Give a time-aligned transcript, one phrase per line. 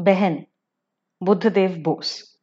[0.00, 0.46] बहन,
[1.22, 2.38] बुद्धदेव बोस।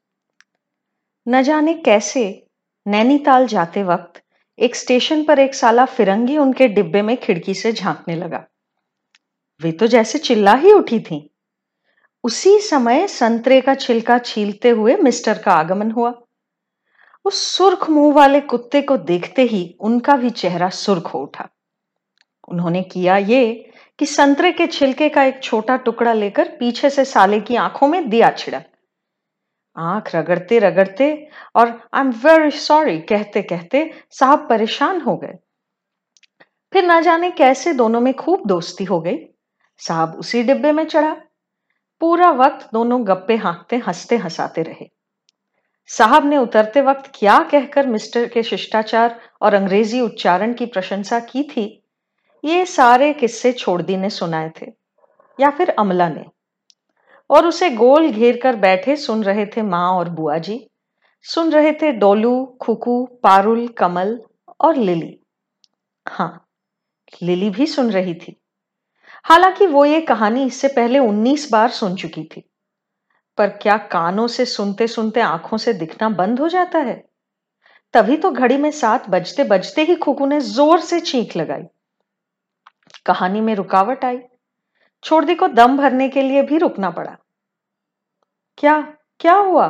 [1.27, 2.47] न जाने कैसे
[2.87, 4.23] नैनीताल जाते वक्त
[4.59, 8.45] एक स्टेशन पर एक साला फिरंगी उनके डिब्बे में खिड़की से झांकने लगा।
[9.61, 11.21] वे तो जैसे चिल्ला ही उठी थीं।
[12.23, 16.21] उसी समय संतरे का छिलका छीलते हुए मिस्टर का आगमन हुआ।
[17.25, 21.49] उस सुर्ख मुँह वाले कुत्ते को देखते ही उनका भी चेहरा सुर्ख हो उठा।
[22.47, 23.66] उन्होंने किया ये
[23.99, 28.09] कि संतरे के छिलके का एक छोटा टुकड़ा लेकर पीछे से साले की आँखों में
[28.09, 28.61] दिया छिड़ा।
[29.77, 35.33] आँख रगड़ते रगड़ते और आई एम वेरी सॉरी कहते कहते साहब परेशान हो गए।
[36.73, 39.17] फिर ना जाने कैसे दोनों में खूब दोस्ती हो गई।
[39.77, 41.15] साहब उसी डिब्बे में चढ़ा।
[41.99, 44.89] पूरा वक्त दोनों गप्पे हाँकते हँसते हंसाते रहे।
[45.85, 51.43] साहब ने उतरते वक्त क्या कहकर मिस्टर के शिष्टाचार और अंग्रेज़ी उच्चारण की प्रशंसा की
[51.43, 51.83] थी?
[52.47, 54.65] ये सारे किस्से छोड़दी ने सुनाए थे,
[55.39, 56.25] या फिर अमला ने।
[57.29, 60.69] और उसे गोल घेर कर बैठे सुन रहे थे माँ और बुआ जी,
[61.25, 64.21] सुन रहे थे डोलू, खुकू, पारुल, कमल
[64.59, 65.19] और लिली।
[66.05, 66.47] हाँ
[67.23, 68.41] लिली भी सुन रही थी।
[69.23, 72.43] हालाँकि वो ये कहानी इससे पहले 19 बार सुन चुकी थी।
[73.37, 77.03] पर क्या कानों से सुनते सुनते आँखों से दिखना बंद हो जाता है?
[77.93, 81.63] तभी तो घड़ी में सात बजते बजते ही खुकू ने ज़ोर से चीख लगाई।
[83.07, 84.19] कहानी में रुकावट आई।
[85.03, 87.17] छोड़दी को दम भरने के लिए भी रुकना पड़ा।
[88.57, 88.93] क्या?
[89.19, 89.67] क्या हुआ?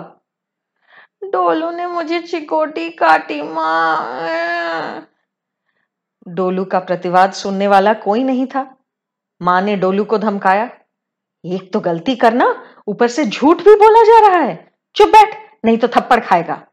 [1.23, 5.07] डोलू ने मुझे चिकोटी काटी, माँ।
[6.27, 8.77] डोलू का प्रतिवाद सुनने वाला कोई नहीं था।
[9.41, 10.69] माँ ने डोलू को धमकाया,
[11.45, 15.77] एक तो गलती करना, ऊपर से झूठ भी बोला जा रहा है। चुप बैठ, नहीं
[15.77, 16.67] तो थप्पड़ खाएगा।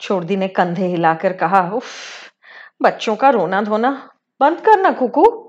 [0.00, 1.86] छोड़दी ने कंधे हिलाकर कहा, उफ,
[2.82, 4.10] बच्चों का रोना धोना
[4.40, 5.45] बंद करना, कुकू।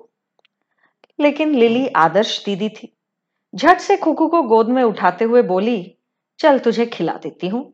[1.20, 2.94] लेकिन लिली आदर्श दीदी थी।
[3.54, 5.98] झट से कुकू को गोद में उठाते हुए बोली,
[6.40, 7.74] चल तुझे खिला देती हूँ।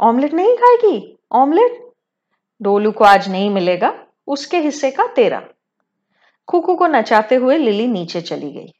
[0.00, 1.18] ऑमलेट नहीं खाएगी?
[1.32, 1.82] ऑमलेट?
[2.60, 3.92] डोलू को आज नहीं मिलेगा,
[4.26, 5.42] उसके हिस्से का तेरा।
[6.48, 8.72] खुकू को नचाते हुए लिली नीचे चली गई।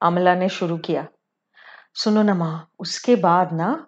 [0.00, 1.06] अमला ने शुरू किया,
[1.94, 3.86] सुनो ना माँ, उसके बाद ना।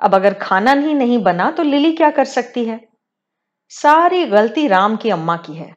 [0.00, 2.80] अब अगर खाना ही नहीं बना तो लिली क्या कर सकती है?
[3.72, 5.74] सारी गलती राम की अम्मा की है।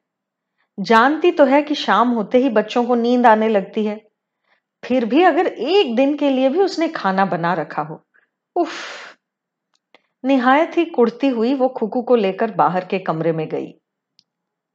[0.77, 3.99] जानती तो है कि शाम होते ही बच्चों को नींद आने लगती है।
[4.83, 8.03] फिर भी अगर एक दिन के लिए भी उसने खाना बना रखा हो,
[8.55, 8.73] उफ।
[10.23, 13.73] निहायत ही कुड़ती हुई वो खुकू को लेकर बाहर के कमरे में गई।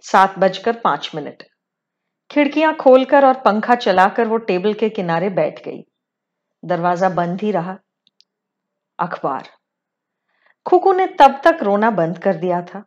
[0.04, 1.42] सात बजकर पाँच मिनट।
[2.30, 5.82] खिड़कियाँ खोलकर और पंखा चलाकर वो टेबल के किनारे बैठ गई।
[6.62, 7.76] दरवाज़ा बंद ही रहा।
[8.98, 9.48] अखबार।
[10.66, 12.84] खुकू ने तब तक रोना बंद कर दिया था।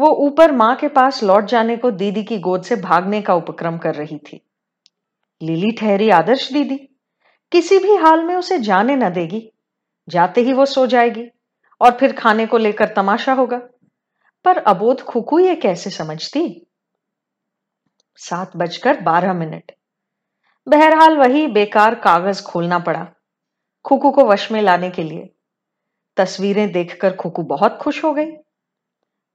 [0.00, 3.78] वो ऊपर माँ के पास लौट जाने को दीदी की गोद से भागने का उपक्रम
[3.78, 4.50] कर रही थी।
[5.42, 6.76] लिली ठहरी आदर्श दीदी।
[7.52, 9.52] किसी भी हाल में उसे जाने न देगी।
[10.08, 11.28] जाते ही वो सो जाएगी
[11.80, 13.58] और फिर खाने को लेकर तमाशा होगा।
[14.44, 16.66] पर अबोध खुकू ये कैसे समझती?
[18.16, 19.72] सात बजकर बारह मिनट।
[20.68, 23.06] बहरहाल वही बेकार कागज़ खोलना पड़ा
[23.84, 25.30] खुकू को वश में लाने के लिए।
[26.16, 28.30] तस्वीरें देखकर खुकू बहुत खुश हो गई।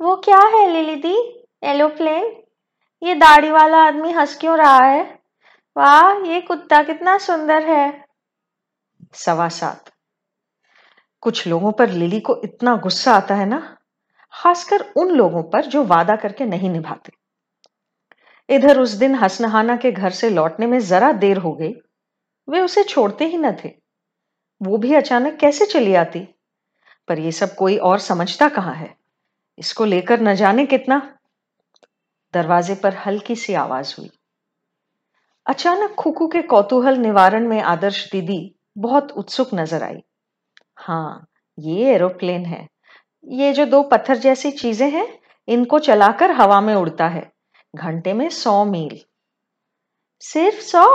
[0.02, 1.48] वो क्या है, लिली दी?
[1.64, 2.44] एलोप्लेन
[3.04, 5.20] ये दाढ़ी वाला आदमी हंस क्यों रहा है?
[5.78, 8.06] वाह, ये कुत्ता कितना सुंदर है।
[9.14, 9.92] सवा सात।
[11.22, 13.78] कुछ लोगों पर लिली को इतना गुस्सा आता है ना,
[14.34, 17.14] खासकर उन लोगों पर जो वादा करके नहीं निभाते।
[18.50, 21.74] इधर उस दिन हसनहाना के घर से लौटने में जरा देर हो गई।
[22.50, 23.72] वे उसे छोड़ते ही न थे।
[24.62, 26.28] वो भी अचानक कैसे चली आती?
[27.08, 28.95] पर ये सब कोई और समझता कहाँ है?
[29.58, 31.18] इसको लेकर न जाने कितना।
[32.34, 34.10] दरवाजे पर हल्की सी आवाज़ हुई।
[35.46, 40.02] अचानक खुकू के कौतूहल निवारण में आदर्श दीदी बहुत उत्सुक नज़र आई।
[40.78, 41.28] हाँ
[41.60, 42.68] ये एरोप्लेन है।
[43.28, 45.08] ये जो दो पत्थर जैसी चीज़ें हैं,
[45.48, 47.32] इनको चलाकर हवा में उड़ता है।
[47.76, 49.00] घंटे में सौ मील।
[50.20, 50.86] सिर्फ़ सौ?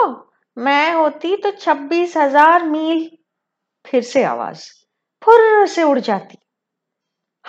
[0.56, 3.11] मैं होती तो छब्बीस हज़ार मील।
[3.84, 4.70] फिर से आवाज़।
[5.23, 6.38] फुर्र से उड़ जाती।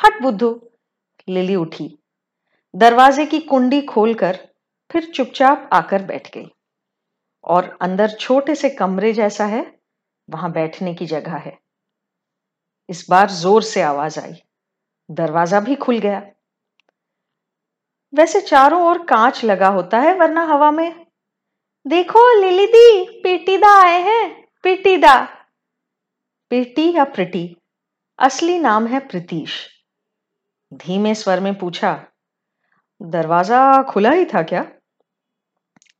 [0.03, 0.70] हट बुद्धू।
[1.29, 1.97] लिली उठी।
[2.75, 4.39] दरवाजे की कुंडी खोलकर
[4.91, 6.51] फिर चुपचाप आकर बैठ गई।
[7.43, 9.79] और अंदर छोटे से कमरे जैसा है,
[10.29, 11.59] वहाँ बैठने की जगह है।
[12.89, 14.33] इस बार ज़ोर से आवाज़ आई।
[15.11, 16.25] दरवाज़ा भी खुल गया।
[18.13, 21.05] वैसे चारों ओर कांच लगा होता है, वरना हवा में।
[21.87, 25.27] देखो, लिली दी पीटीदा आए हैं पीटीदा
[26.49, 27.57] पीटी या प्रिटी?
[28.19, 29.80] असली नाम है प्रीतीश।
[30.71, 31.93] धीमे स्वर में पूछा,
[33.01, 34.65] दरवाज़ा खुला ही था क्या?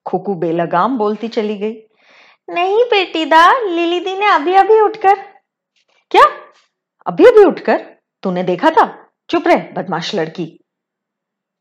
[0.06, 1.74] खुकू बेलगाम बोलती चली गई,
[2.48, 5.16] नहीं बेटीदा लिली दी ने अभी अभी उठकर।
[6.12, 6.24] क्या?
[7.06, 7.86] अभी अभी उठकर?
[8.24, 8.86] तूने देखा था?
[9.30, 10.46] चुप रहे, बदमाश लड़की।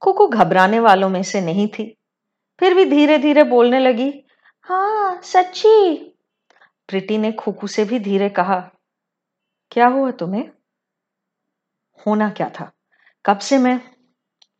[0.02, 1.94] कुकू घबराने वालों में से नहीं थी,
[2.60, 4.12] फिर भी धीरे धीरे बोलने लगी
[4.68, 5.96] हाँ सच्ची।
[6.88, 8.58] प्रीति ने खुकू से भी धीरे कहा,
[9.72, 10.48] क्या हुआ तुम्हें?
[12.06, 12.70] होना क्या था?
[13.26, 13.80] कब से मैं?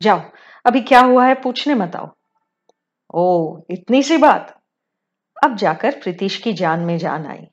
[0.01, 0.21] जाओ,
[0.65, 2.15] अभी क्या हुआ है पूछने मत आओ।
[3.13, 4.61] ओ, इतनी सी बात।
[5.43, 7.47] अब जाकर प्रीतिश की जान में जान आई।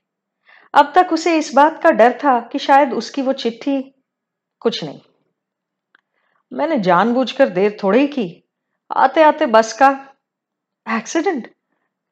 [0.75, 3.95] अब तक उसे इस बात का डर था कि शायद उसकी वो चिट्ठी
[4.61, 5.01] कुछ नहीं।
[6.53, 8.45] मैंने जानबूझकर देर थोड़ी की।
[8.97, 10.15] आते आते बस का
[10.89, 11.55] एक्सीडेंट?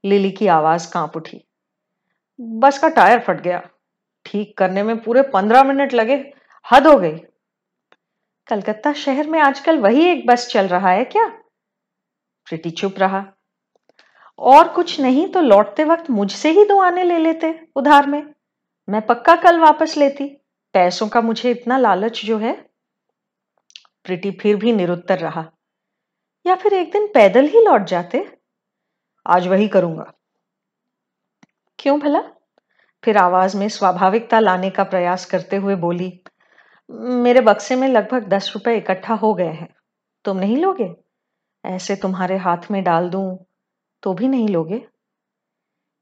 [0.05, 1.45] लिली की आवाज़ काँप उठी।
[2.41, 3.69] बस का टायर फट गया।
[4.25, 6.35] ठीक करने में पूरे पंद्रह मिनट लगे।
[6.73, 7.19] हद हो गई।
[8.47, 11.29] कलकत्ता शहर में आजकल वही एक बस चल रहा है क्या?
[12.47, 13.27] प्रीति चुप रहा।
[14.39, 18.35] और कुछ नहीं तो लौटते वक्त मुझसे ही दो आने ले लेते उधार में।
[18.89, 20.41] मैं पक्का कल वापस लेती।
[20.73, 22.53] पैसों का मुझे इतना लालच जो है।
[24.05, 25.51] प्रीति फिर भी निरुत्तर रहा।
[26.47, 28.39] या फिर एक दिन पैदल ही लौट जाते?
[29.27, 30.13] आज वही करूँगा।
[31.79, 32.21] क्यों भला?
[33.05, 36.21] फिर आवाज़ में स्वाभाविकता लाने का प्रयास करते हुए बोली
[36.91, 39.69] मेरे बक्से में लगभग दस रुपए इकट्ठा हो गए हैं।
[40.25, 40.94] तुम नहीं लोगे?
[41.65, 43.38] ऐसे तुम्हारे हाथ में डाल दूँ
[44.03, 44.87] तो भी नहीं लोगे?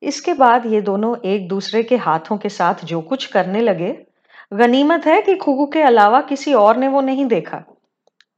[0.03, 4.07] इसके बाद ये दोनों एक दूसरे के हाथों के साथ जो कुछ करने लगे,
[4.53, 7.65] गनीमत है कि खुगू के अलावा किसी और ने वो नहीं देखा।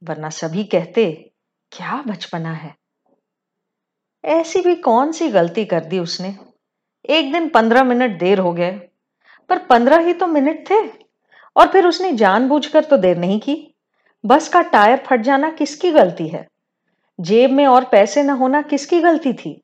[0.03, 1.31] वरना सभी कहते,
[1.71, 2.75] क्या बचपना है?
[4.25, 6.35] ऐसी भी कौन सी गलती कर दी उसने?
[7.09, 8.71] एक दिन पंद्रह मिनट देर हो गए,
[9.49, 11.06] पर पंद्रह ही तो मिनट थे।
[11.57, 13.73] और फिर उसने जानबूझकर तो देर नहीं की।
[14.25, 16.47] बस का टायर फट जाना किसकी गलती है?
[17.21, 19.61] जेब में और पैसे न होना किसकी गलती थी?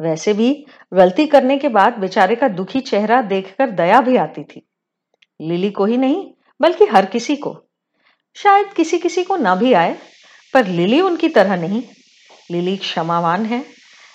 [0.00, 4.68] वैसे भी गलती करने के बाद बेचारे का दुखी चेहरा देखकर दया भी आती थी।
[5.40, 6.30] लिली को ही नहीं,
[6.60, 7.62] बल्कि हर किसी को।
[8.34, 9.98] शायद किसी किसी को ना भी आए,
[10.54, 11.82] पर लिली उनकी तरह नहीं।
[12.50, 13.64] लिली क्षमावान है,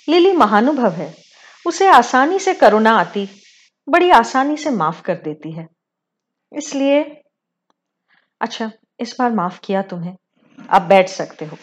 [0.10, 1.16] लिली महानुभव है।
[1.66, 3.30] उसे आसानी से करुणा आती,
[3.90, 5.73] बड़ी आसानी से माफ़ कर देती है।
[6.54, 7.24] इसलिए
[8.42, 10.16] अच्छा इस बार माफ़ किया तुम्हें।
[10.70, 11.58] अब बैठ सकते हो।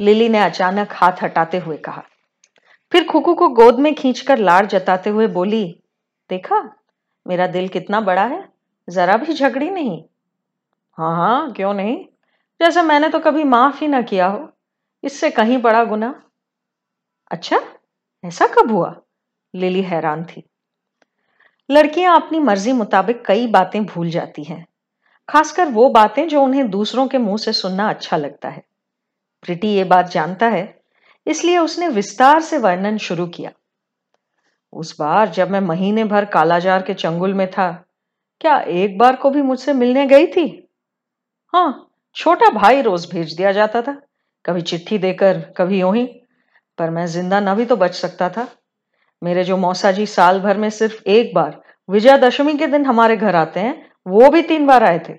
[0.00, 2.02] लिली ने अचानक हाथ हटाते हुए कहा।
[2.92, 5.82] फिर खुकू को गोद में खींचकर लाड़ जताते हुए बोली,
[6.30, 6.76] देखा,
[7.26, 8.48] मेरा दिल कितना बड़ा है।
[8.90, 10.04] जरा भी झगड़ी नहीं।
[10.98, 12.04] हाँ हाँ क्यों नहीं?
[12.62, 14.52] जैसे मैंने तो कभी माफ़ ही ना किया हो।
[15.04, 16.22] इससे कहीं बड़ा गुना
[17.30, 17.60] अच्छा
[18.24, 19.00] ऐसा कब हुआ?
[19.54, 20.48] लिली हैरान थी।
[21.68, 24.66] लड़कियाँ अपनी मर्ज़ी मुताबिक कई बातें भूल जाती हैं,
[25.28, 28.62] खासकर वो बातें जो उन्हें दूसरों के मुँह से सुनना अच्छा लगता है।
[29.44, 30.80] प्रीति ये बात जानता है,
[31.26, 33.50] इसलिए उसने विस्तार से वर्णन शुरू किया।
[34.72, 37.70] उस बार जब मैं महीने भर कालाजार के चंगुल में था,
[38.40, 40.46] क्या एक बार को भी मुझसे मिलने गई थी?
[41.54, 44.00] हाँ छोटा भाई रोज भेज दिया जाता था,
[44.44, 46.04] कभी चिट्ठी देकर, कभी यूँ ही,
[46.78, 48.48] पर मैं ज़िंदा ना भी तो बच सकता था।
[49.22, 53.34] मेरे जो मौसा जी, साल भर में सिर्फ़ एक बार विजयादशमी के दिन हमारे घर
[53.36, 55.14] आते हैं, वो भी तीन बार आए थे।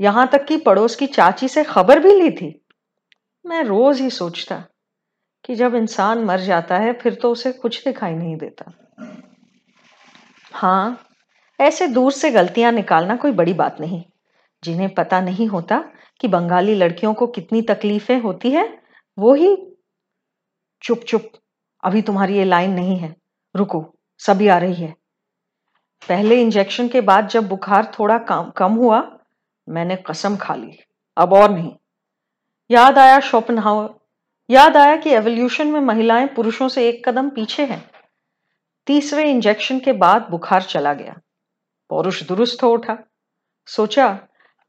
[0.00, 2.64] यहाँ तक कि पड़ोस की चाची से खबर भी ली थी।
[3.46, 4.64] मैं रोज ही सोचता
[5.44, 8.72] कि जब इंसान मर जाता है, फिर तो उसे कुछ दिखाई नहीं देता।
[10.52, 11.06] हाँ
[11.60, 14.04] ऐसे दूर से गलतियाँ निकालना कोई बड़ी बात नहीं।
[14.64, 15.84] जिन्हें पता नहीं होता
[16.20, 18.78] कि बंगाली लड़कियों को कितनी तकलीफें होती है,
[19.18, 19.76] वो ही
[20.82, 21.32] चुप चुप
[21.84, 23.19] अभी तुम्हारी ये लाइन नहीं है।
[23.56, 24.94] रुको, सभी आ रही है।
[26.08, 29.18] पहले इंजेक्शन के बाद जब बुखार थोड़ा कम कम हुआ,
[29.68, 30.78] मैंने कसम खा ली।
[31.16, 31.76] अब और नहीं।
[32.70, 33.94] याद आया शोपनहावर?
[34.50, 37.90] याद आया कि एवोल्यूशन में महिलाएँ पुरुषों से एक कदम पीछे हैं।
[38.86, 41.16] तीसरे इंजेक्शन के बाद बुखार चला गया।
[41.90, 42.98] पौरुष दुरुस्त हो उठा।
[43.66, 44.18] सोचा,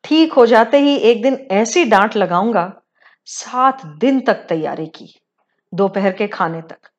[0.03, 2.81] ठीक हो जाते ही एक दिन ऐसी डांट लगाऊँगा,
[3.25, 5.21] सात दिन तक तैयारी की,
[5.73, 6.89] दोपहर के खाने तक।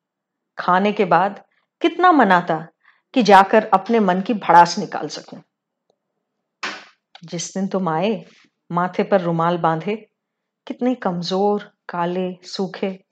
[0.57, 1.43] खाने के बाद
[1.83, 2.67] कितना मनाता
[3.13, 5.41] कि जाकर अपने मन की भड़ास निकाल सकूँ।
[7.23, 8.25] जिस दिन तुम आए,
[8.71, 9.95] माथे पर रुमाल बांधे,
[10.67, 13.03] कितने कमज़ोर, काले, सूखे,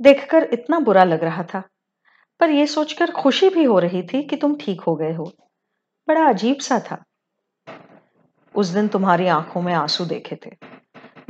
[0.00, 1.62] देखकर इतना बुरा लग रहा था।
[2.40, 5.32] पर यह सोचकर खुशी भी हो रही थी कि तुम ठीक हो गए हो।
[6.08, 7.04] बड़ा अजीब सा था।
[8.54, 10.50] उस दिन तुम्हारी आँखों में आँसू देखे थे।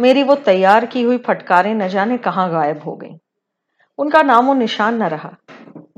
[0.01, 3.19] मेरी वो तैयार की हुई फटकारें न जाने कहाँ गायब हो गई।
[3.99, 5.37] उनका नामो निशान न रहा।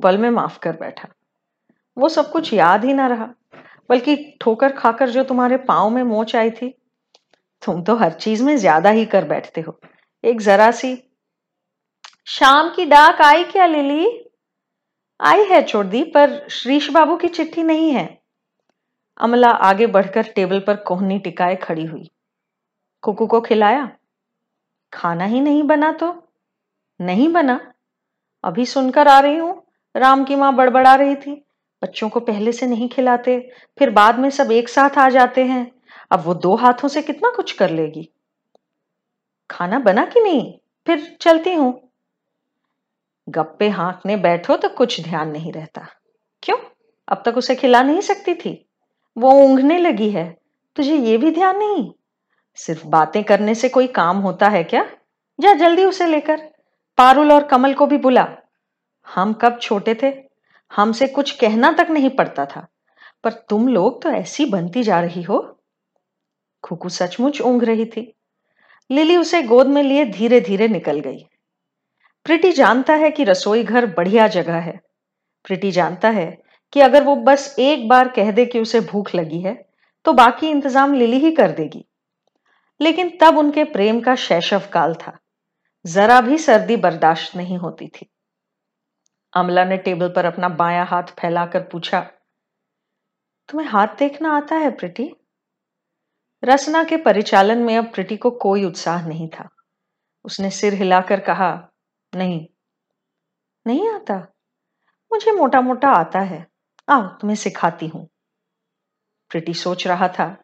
[0.03, 1.09] पल में माफ़ कर बैठा।
[1.97, 3.29] वो सब कुछ याद ही ना रहा,
[3.91, 6.75] बल्कि ठोकर खाकर जो तुम्हारे पाँव में मोच आई थी,
[7.65, 9.81] तुम तो हर चीज़ में ज़्यादा ही कर बैठते हो।
[10.25, 11.03] एक जरा सी,
[12.27, 14.25] शाम की डाक आई क्या, लिली?
[15.21, 18.23] आई है छोड़ पर श्रीश बाबू की चिट्ठी नहीं है।
[19.21, 22.11] अमला आगे बढ़कर टेबल पर कोहनी टिकाए खड़ी हुई।
[23.03, 23.91] कुकू को खिलाया?
[24.93, 26.33] खाना ही नहीं बना तो?
[27.01, 27.75] नहीं बना।
[28.45, 31.45] अभी सुनकर आ रही हूँ। राम की माँ बड़बड़ा रही थी।
[31.83, 35.73] बच्चों को पहले से नहीं खिलाते, फिर बाद में सब एक साथ आ जाते हैं।
[36.11, 38.11] अब वो दो हाथों से कितना कुछ कर लेगी।
[39.51, 40.55] खाना बना कि नहीं?
[40.87, 41.91] फिर चलती हूँ।
[43.29, 45.87] गप्पे हाँकने बैठो तो कुछ ध्यान नहीं रहता।
[46.43, 46.57] क्यों?
[47.09, 48.69] अब तक उसे खिला नहीं सकती थी।
[49.19, 50.39] वो ऊंघने लगी है।
[50.77, 51.93] तुझे ये भी ध्यान नहीं?
[52.55, 54.91] सिर्फ़ बातें करने से कोई काम होता है क्या?
[55.41, 56.37] जा जल्दी उसे लेकर।
[56.99, 58.37] पारुल और कमल को भी बुला।
[59.09, 60.13] हम कब छोटे थे?
[60.73, 62.67] हमसे कुछ कहना तक नहीं पड़ता था।
[63.25, 65.39] पर तुम लोग तो ऐसी बनती जा रही हो।
[66.65, 68.13] खुकू सचमुच ऊंघ रही थी।
[68.91, 71.25] लिली उसे गोद में लिए धीरे धीरे निकल गई।
[72.27, 74.79] प्रिटी जानता है कि रसोई घर बढ़िया जगह है।
[75.45, 76.27] प्रिटी जानता है
[76.73, 79.55] कि अगर वो बस एक बार कह दे कि उसे भूख लगी है
[80.05, 81.85] तो बाकी इंतज़ाम लिली ही कर देगी।
[82.81, 85.17] लेकिन तब उनके प्रेम का शैशव काल था।
[85.85, 88.07] जरा भी सर्दी बर्दाश्त नहीं होती थी।
[89.35, 92.01] अमला ने टेबल पर अपना बायां हाथ फैलाकर पूछा,
[93.49, 95.11] तुम्हें हाथ देखना आता है, प्रीति?
[96.43, 99.49] रसना के परिचालन में अब प्रीति को कोई उत्साह नहीं था।
[100.25, 101.51] उसने सिर हिलाकर कहा,
[102.13, 102.47] नहीं
[103.67, 104.17] नहीं आता।
[105.11, 106.47] मुझे मोटा मोटा आता है।
[106.89, 108.07] आओ, तुम्हें सिखाती हूँ।
[109.31, 110.37] प्रीति सोच रहा था,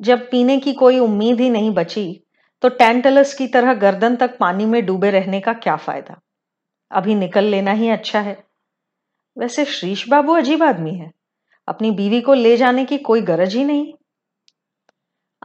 [0.00, 2.22] जब पीने की कोई उम्मीद ही नहीं बची
[2.62, 6.20] तो टेंटलस की तरह गर्दन तक पानी में डूबे रहने का क्या फ़ायदा?
[6.90, 8.44] अभी निकल लेना ही अच्छा है।
[9.38, 11.12] वैसे श्रीश बाबू अजीब आदमी है।
[11.68, 13.94] अपनी बीवी को ले जाने की कोई गरज ही नहीं।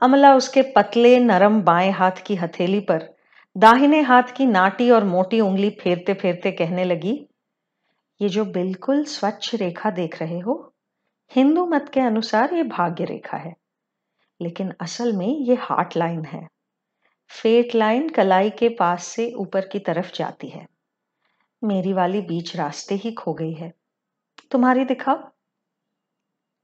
[0.01, 3.15] अमला उसके पतले, नरम बाएँ हाथ की हथेली पर
[3.57, 7.27] दाहिने हाथ की नाटी और मोटी उंगली फेरते फेरते कहने लगी,
[8.21, 10.73] ये जो बिल्कुल स्वच्छ रेखा देख रहे हो,
[11.35, 13.55] हिंदू मत के अनुसार ये भाग्य रेखा है।
[14.41, 16.47] लेकिन असल में ये हार्ट लाइन है।
[17.29, 20.67] फेट लाइन कलाई के पास से ऊपर की तरफ़ जाती है।
[21.63, 23.73] मेरी वाली बीच रास्ते ही खो गई है।
[24.51, 25.15] तुम्हारी दिखाओ।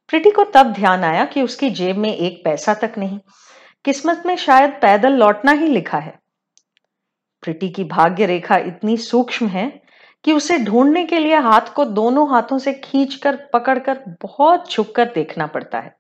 [0.10, 3.20] प्रीति को तब ध्यान आया कि उसकी जेब में एक पैसा तक नहीं,
[3.86, 6.20] किस्मत में शायद पैदल लौटना ही लिखा है।
[7.44, 9.70] प्रिटी की भाग्य रेखा इतनी सूक्ष्म है
[10.26, 15.48] कि उसे ढूँढने के लिए हाथ को दोनों हाथों से खींचकर, पकड़कर, बहुत झुककर देखना
[15.48, 15.96] पड़ता है।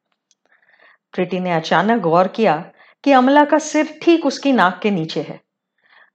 [1.13, 2.57] प्रिटी ने अचानक गौर किया
[3.03, 5.39] कि अमला का सिर ठीक उसकी नाक के नीचे है।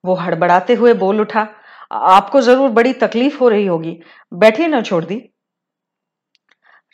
[0.04, 1.48] वो हड़बड़ाते हुए बोल उठा
[1.92, 4.00] आपको ज़रूर बड़ी तकलीफ़ हो रही होगी।
[4.34, 5.30] बैठिए ना, छोड़ दी।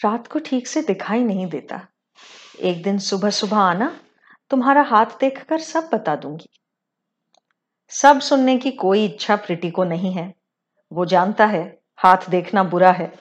[0.04, 1.88] रात को ठीक से दिखाई नहीं देता।
[2.60, 4.00] एक दिन सुबह सुबह आना,
[4.50, 6.48] तुम्हारा हाथ देखकर सब बता दूँगी।
[7.88, 10.34] सब सुनने की कोई इच्छा प्रीति को नहीं है।
[10.92, 13.12] वो जानता है, हाथ देखना बुरा है।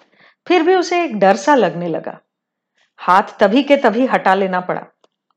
[0.47, 2.19] फिर भी उसे एक डर सा लगने लगा।
[2.97, 4.85] हाथ तभी के तभी हटा लेना पड़ा।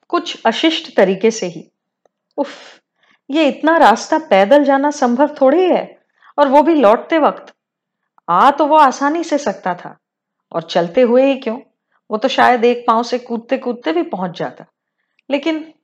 [0.09, 1.71] कुछ अशिष्ट तरीके से ही।
[2.37, 2.81] उफ,
[3.31, 6.00] ये इतना रास्ता पैदल जाना संभव थोड़ी है?
[6.41, 7.55] और वो भी लौटते वक्त।
[8.29, 9.99] आ तो वो आसानी से सकता था।
[10.53, 11.59] और चलते हुए ही क्यों?
[12.11, 14.65] वो तो शायद एक पाँव से कूदते कूदते भी पहुँच जाता।
[15.31, 15.75] लेकिन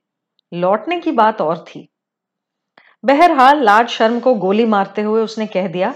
[0.53, 1.89] लौटने की बात और थी।
[3.05, 5.95] बहरहाल लाज शर्म को गोली मारते हुए उसने कह दिया,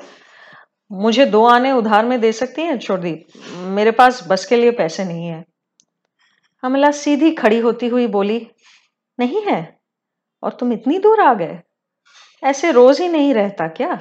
[0.91, 3.25] मुझे दो आने उधार में दे सकती हैं छोड़ी
[3.55, 5.45] मेरे पास बस के लिए पैसे नहीं है।
[6.63, 8.47] हमला सीधी खड़ी होती हुई बोली,
[9.19, 9.79] नहीं है?
[10.43, 11.59] और तुम इतनी दूर आ गए?
[12.43, 13.99] ऐसे रोज ही नहीं रहता क्या?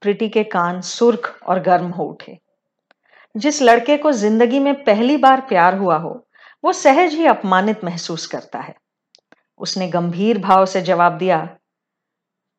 [0.00, 2.38] प्रीति के कान सुर्ख और गर्म हो उठे।
[3.36, 6.28] जिस लड़के को ज़िंदगी में पहली बार प्यार हुआ हो,
[6.64, 8.74] वो सहज ही अपमानित महसूस करता है।
[9.58, 11.56] उसने गंभीर भाव से जवाब दिया,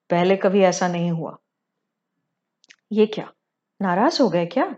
[0.10, 1.38] पहले कभी ऐसा नहीं हुआ।
[2.92, 3.32] ये क्या?
[3.82, 4.76] नाराज़ हो गए क्या?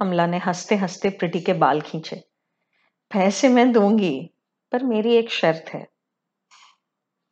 [0.00, 2.16] अमला ने हँसते हँसते प्रीति के बाल खींचे।
[3.10, 4.30] पैसे मैं दूँगी,
[4.72, 5.88] पर मेरी एक शर्त है।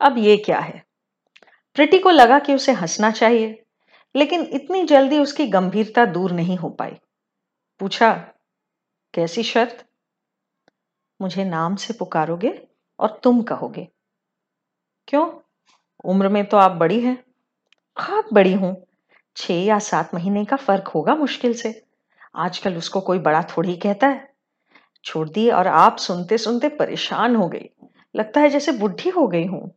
[0.01, 0.85] अब ये क्या है?
[1.75, 3.63] प्रीति को लगा कि उसे हंसना चाहिए।
[4.15, 6.97] लेकिन इतनी जल्दी उसकी गंभीरता दूर नहीं हो पाई।
[7.81, 8.13] पूछा,
[9.15, 9.87] कैसी शर्त?
[11.21, 13.89] मुझे नाम से पुकारोगे और तुम कहोगे।
[15.09, 15.33] क्यों?
[16.05, 17.25] उम्र में तो आप बड़ी हैं।
[17.97, 18.87] खाक बड़ी हूँ।
[19.37, 21.83] छह या सात महीने का फ़र्क होगा मुश्किल से।
[22.35, 24.29] आजकल उसको कोई बड़ा थोड़ी कहता है।
[25.05, 27.71] छोड़ दी और आप सुनते सुनते परेशान हो गई।
[28.17, 29.75] लगता है जैसे बुढ़ी हो गई हूँ।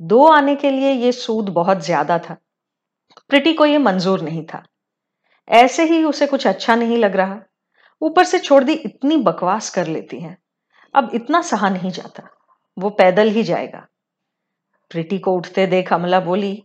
[0.00, 2.36] दो आने के लिए यह सूद बहुत ज़्यादा था।
[3.28, 4.62] प्रिटी को यह मंजूर नहीं था।
[5.48, 7.40] ऐसे ही उसे कुछ अच्छा नहीं लग रहा।
[8.02, 10.38] ऊपर से छोड़ दी, इतनी बकवास कर लेती है।
[10.94, 12.22] अब इतना सहा नहीं जाता।
[12.78, 13.86] वो पैदल ही जाएगा।
[14.90, 16.64] प्रीति को उठते देख अमला बोली,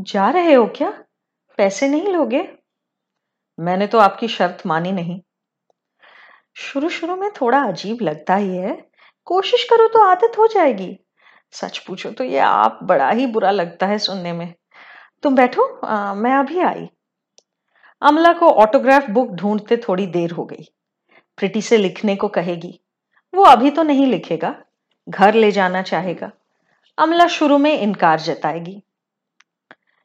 [0.00, 1.04] जा रहे हो क्या?
[1.56, 2.58] पैसे नहीं लोगे?
[3.60, 5.20] मैंने तो आपकी शर्त मानी नहीं।
[6.56, 8.88] शुरू शुरू में थोड़ा अजीब लगता ही है।
[9.24, 10.98] कोशिश करो तो आदत हो जाएगी।
[11.52, 14.54] सच पूछो तो ये आप बड़ा ही बुरा लगता है सुनने में।
[15.22, 16.88] तुम बैठो आ, मैं अभी आई।
[18.02, 20.64] अमला को ऑटोग्राफ बुक ढूंढते थोड़ी देर हो गई।
[21.36, 22.80] प्रिटी से लिखने को कहेगी
[23.34, 24.64] वो अभी तो नहीं लिखेगा
[25.08, 26.30] घर ले जाना चाहेगा।
[26.98, 28.82] अमला शुरू में इनकार जताएगी।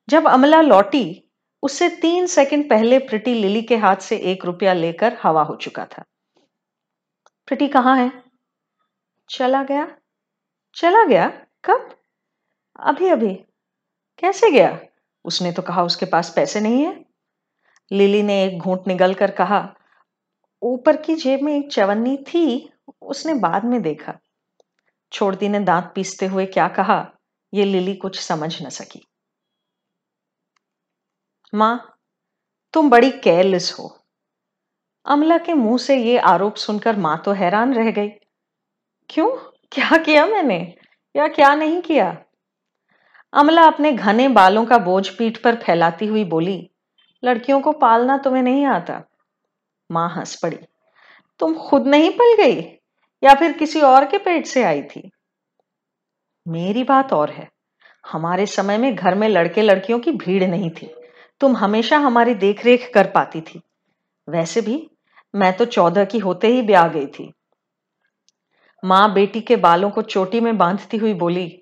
[0.09, 1.23] जब अमला लौटी
[1.63, 5.85] उससे तीन सेकंड पहले प्रिटी लिली के हाथ से एक रुपया लेकर हवा हो चुका
[5.85, 6.03] था।
[7.47, 8.23] प्रिटी कहाँ है?
[9.29, 9.97] चला गया।
[10.75, 11.27] चला गया?
[11.63, 11.95] कब?
[12.79, 13.35] अभी अभी।
[14.19, 14.79] कैसे गया?
[15.25, 17.05] उसने तो कहा उसके पास पैसे नहीं है।
[17.91, 19.75] लिली ने एक घूंट निगल कर कहा,
[20.61, 24.19] ऊपर की जेब में एक चवन्नी थी, उसने बाद में देखा।
[25.11, 27.11] छोड़ती ने दांत पीसते हुए क्या कहा,
[27.53, 29.07] ये लिली कुछ समझ न सकी।
[31.53, 31.97] माँ,
[32.73, 33.99] तुम बड़ी केयरलेस हो।
[35.05, 38.09] अमला के मुँह से ये आरोप सुनकर माँ तो हैरान रह गई।
[39.09, 39.29] क्यों?
[39.71, 40.75] क्या किया मैंने?
[41.15, 42.23] या क्या नहीं किया?
[43.33, 46.69] अमला अपने घने बालों का बोझ पीठ पर फैलाती हुई बोली,
[47.23, 49.01] लड़कियों को पालना तुम्हें नहीं आता?
[49.91, 50.57] माँ हंस पड़ी,
[51.39, 52.61] तुम खुद नहीं पल गई?
[53.23, 55.11] या फिर किसी और के पेट से आई थी?
[56.47, 57.49] मेरी बात और है।
[58.11, 60.93] हमारे समय में घर में लड़के लड़कियों की भीड़ नहीं थी।
[61.39, 63.61] तुम हमेशा हमारी देखरेख कर पाती थी।
[64.29, 64.89] वैसे भी,
[65.35, 67.33] मैं तो चौदह की होते ही ब्याह गई थी।
[68.85, 71.59] माँ बेटी के बालों को चोटी में बांधती हुई बोली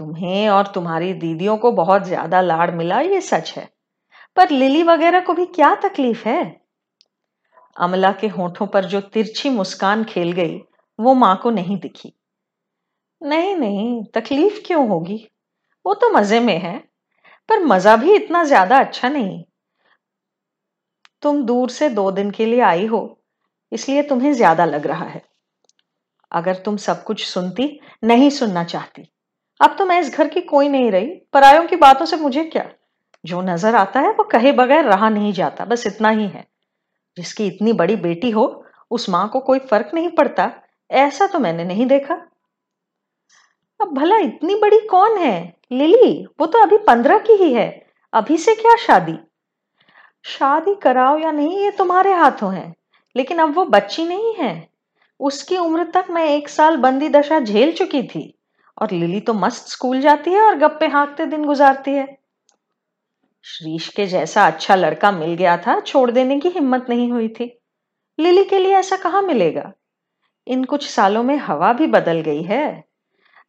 [0.00, 3.68] तुम्हें और तुम्हारी दीदियों को बहुत ज़्यादा लाड़ मिला, ये सच है।
[4.36, 6.60] पर लिली वगैरह को भी क्या तकलीफ़ है?
[7.76, 10.56] अमला के होठों पर जो तिरछी मुस्कान खेल गई,
[10.98, 12.12] वो माँ को नहीं दिखी।
[13.22, 15.28] नहीं नहीं, तकलीफ़ क्यों होगी?
[15.84, 16.78] वो तो मज़े में है,
[17.48, 19.44] पर मज़ा भी इतना ज़्यादा अच्छा नहीं।
[21.22, 23.20] तुम दूर से दो दिन के लिए आई हो,
[23.72, 25.22] इसलिए तुम्हें ज़्यादा लग रहा है।
[26.32, 29.10] अगर तुम सब कुछ सुनती, नहीं सुनना चाहती।
[29.60, 32.70] अब तो मैं इस घर की कोई नहीं रही, परायों की बातों से मुझे क्या?
[33.24, 36.46] जो नज़र आता है वो कहे बगैर रहा नहीं जाता, बस इतना ही है।
[37.16, 40.52] जिसकी इतनी बड़ी बेटी हो, उस माँ को कोई फ़र्क नहीं पड़ता,
[40.90, 42.14] ऐसा तो मैंने नहीं देखा।
[43.80, 45.54] अब भला इतनी बड़ी कौन है?
[45.72, 49.18] लिली, वो तो अभी पंद्रह की ही है, अभी से क्या शादी?
[50.24, 52.74] शादी कराओ या नहीं, ये तुम्हारे हाथों है,
[53.16, 54.68] लेकिन अब वो बच्ची नहीं है।
[55.20, 58.39] उसकी उम्र तक मैं एक साल बंदी दशा झेल चुकी थी।
[58.80, 62.18] और लिली तो मस्त स्कूल जाती है और गप्पे हाँकते दिन गुजारती है।
[63.42, 67.60] श्रीश के जैसा अच्छा लड़का मिल गया था, छोड़ देने की हिम्मत नहीं हुई थी।
[68.20, 69.72] लिली के लिए ऐसा कहाँ मिलेगा?
[70.46, 72.84] इन कुछ सालों में हवा भी बदल गई है।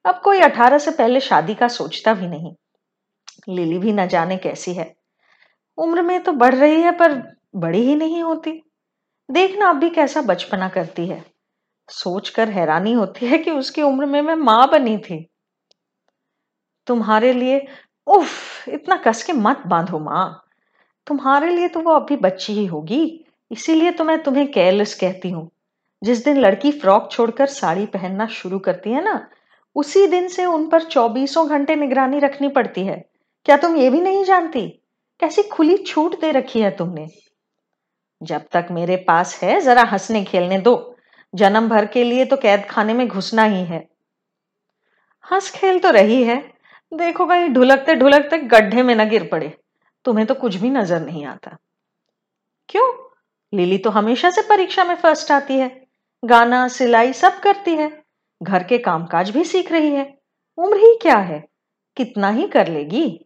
[0.05, 2.55] अब कोई अठारह से पहले शादी का सोचता भी नहीं।
[3.49, 4.95] लिली भी न जाने कैसी है।
[5.77, 8.63] उम्र में तो बढ़ रही है पर बड़ी ही नहीं होती।
[9.31, 11.30] देखना अब भी कैसा बचपना करती है।
[11.89, 15.29] सोचकर हैरानी होती है कि उसकी उम्र में मैं माँ बनी थी।
[16.87, 17.67] तुम्हारे लिए,
[18.07, 20.45] उफ, इतना कस के मत बांधो माँ।
[21.07, 25.51] तुम्हारे लिए तो वो अभी बच्ची ही होगी, इसीलिए तो मैं तुम्हें केयरलेस कहती हूँ।
[26.03, 29.29] जिस दिन लड़की फ्रॉक छोड़कर साड़ी पहनना शुरू करती है ना,
[29.75, 33.05] उसी दिन से उन पर चौबीसों घंटे निगरानी रखनी पड़ती है।
[33.45, 34.67] क्या तुम ये भी नहीं जानती?
[35.19, 37.07] कैसी खुली छूट दे रखी है तुमने।
[38.23, 40.90] जब तक मेरे पास है, जरा हंसने खेलने दो।
[41.35, 43.87] जन्म भर के लिए तो कैद खाने में घुसना ही है।
[45.31, 46.53] हंस खेल तो रही है।
[46.93, 49.57] देखो कहीं ढुलकते ढुलकते गड्ढे में न गिर पड़े।
[50.05, 51.57] तुम्हें तो कुछ भी नज़र नहीं आता।
[52.69, 53.11] क्यों?
[53.53, 55.85] लिली तो हमेशा से परीक्षा में फ़र्स्ट आती है।
[56.25, 58.03] गाना, सिलाई सब करती है।
[58.43, 60.17] घर के कामकाज भी सीख रही है।
[60.57, 61.47] उम्र ही क्या है?
[61.97, 63.25] कितना ही कर लेगी।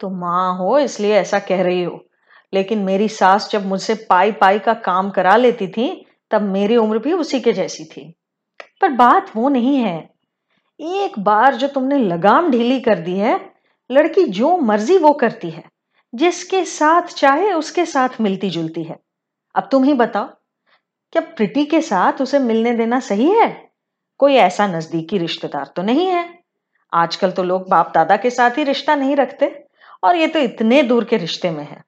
[0.00, 2.04] तो माँ हो, इसलिए ऐसा कह रही हो।
[2.54, 6.98] लेकिन मेरी सास जब मुझसे पाई पाई का काम करा लेती थी तब मेरी उम्र
[6.98, 8.14] भी उसी के जैसी थी।
[8.80, 10.10] पर बात वो नहीं है।
[10.80, 13.52] एक बार जो तुमने लगाम ढीली कर दी है,
[13.90, 15.64] लड़की जो मर्ज़ी वो करती है,
[16.14, 18.98] जिसके साथ चाहे उसके साथ मिलती जुलती है।
[19.54, 20.26] अब तुम ही बताओ,
[21.12, 23.70] क्या प्रिटी के साथ उसे मिलने देना सही है?
[24.18, 26.38] कोई ऐसा नजदीकी रिश्तेदार तो नहीं है।
[26.94, 29.64] आजकल तो लोग बाप दादा के साथ ही रिश्ता नहीं रखते,
[30.04, 31.84] और ये तो इतने दूर के रिश्ते में है।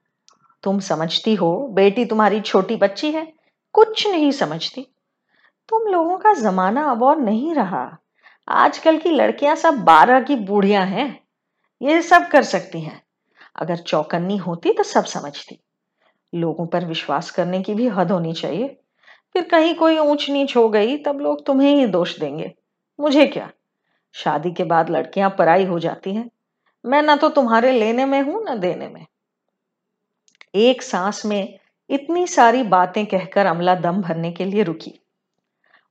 [0.62, 3.39] तुम समझती हो, बेटी तुम्हारी छोटी बच्ची है
[3.72, 4.87] कुछ नहीं समझती।
[5.68, 7.98] तुम लोगों का जमाना अब और नहीं रहा।
[8.48, 11.24] आजकल की लड़कियाँ सब बारह की बूढ़िया हैं।
[11.83, 13.02] ये सब कर सकती हैं।
[13.56, 15.61] अगर चौकन्नी होती तो सब समझती।
[16.35, 18.80] लोगों पर विश्वास करने की भी हद होनी चाहिए।
[19.33, 22.54] फिर कहीं कोई ऊंच नीच हो गई, तब लोग तुम्हें ही दोष देंगे।
[23.00, 23.50] मुझे क्या?
[24.12, 26.30] शादी के बाद लड़कियाँ पराई हो जाती हैं।
[26.85, 29.06] मैं ना तो तुम्हारे लेने में हूँ, ना देने में।
[30.54, 31.59] एक सांस में
[31.90, 35.07] इतनी सारी बातें कहकर अमला दम भरने के लिए रुकी।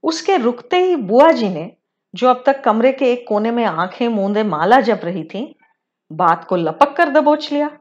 [0.03, 1.71] उसके रुकते ही बुआ जी ने,
[2.15, 5.55] जो अब तक कमरे के एक कोने में आँखें मूंदे माला जप रही थी,
[6.11, 7.71] बात को लपक कर दबोच लिया।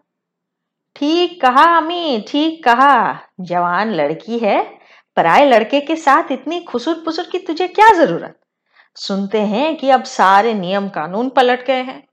[0.97, 4.79] ठीक कहा अमी ठीक कहा। जवान लड़की है,
[5.17, 8.41] पराए लड़के के साथ इतनी खुसुर पुसुर की तुझे क्या ज़रूरत?
[8.97, 12.09] सुनते हैं कि अब सारे नियम कानून पलट गए हैं।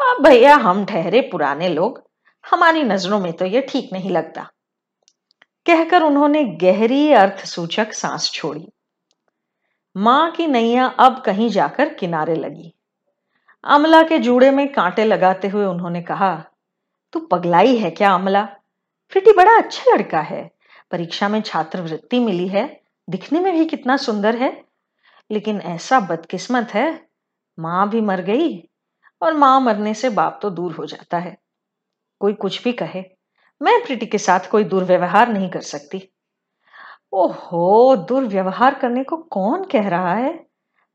[0.00, 2.10] अब भैया, हम ठहरे पुराने लोग,
[2.50, 4.50] हमारी नज़रों में तो ये ठीक नहीं लगता।
[5.66, 8.72] कहकर उन्होंने गहरी अर्थ सूचक सांस छोड़ी।
[9.96, 12.74] माँ की नैया अब कहीं जाकर किनारे लगी।
[13.64, 16.44] अमला के जूड़े में कांटे लगाते हुए उन्होंने कहा,
[17.12, 18.48] तू पगलाई है क्या अमला?
[19.10, 20.50] फिटी बड़ा अच्छा लड़का है।
[20.90, 24.64] परीक्षा में छात्रवृत्ति मिली है। दिखने में भी कितना सुंदर है।
[25.30, 27.06] लेकिन ऐसा बदकिस्मत है,
[27.58, 28.68] माँ भी मर गई
[29.22, 31.38] और माँ मरने से बाप तो दूर हो जाता है।
[32.20, 33.19] कोई कुछ भी कहे।
[33.62, 36.12] मैं प्रीति के साथ कोई दुर्व्यवहार नहीं कर सकती।
[37.12, 40.32] ओहो, दुर्व्यवहार करने को कौन कह रहा है?